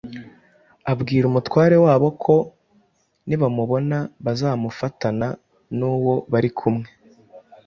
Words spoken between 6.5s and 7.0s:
kumwe